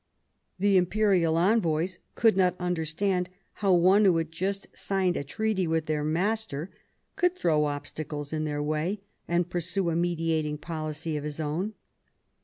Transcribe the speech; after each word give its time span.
The 0.57 0.77
imperial 0.77 1.37
envoys 1.37 1.99
could 2.15 2.35
not 2.35 2.55
understand 2.59 3.29
how 3.61 3.73
one 3.75 4.03
who 4.03 4.17
had 4.17 4.31
just 4.31 4.65
signed 4.75 5.15
a 5.15 5.23
treaty 5.23 5.67
with 5.67 5.85
their 5.85 6.03
master, 6.03 6.71
could 7.15 7.35
throw 7.35 7.65
obstacles 7.65 8.33
in 8.33 8.43
their 8.43 8.63
way 8.63 9.01
and 9.27 9.47
pursue 9.47 9.91
a 9.91 9.95
mediating 9.95 10.57
policy 10.57 11.17
of 11.17 11.23
his 11.23 11.39
own. 11.39 11.75